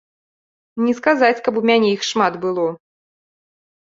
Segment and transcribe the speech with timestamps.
[0.85, 2.65] Не сказаць, каб у мяне іх шмат было.